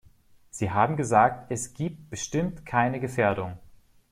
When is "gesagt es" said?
0.97-1.75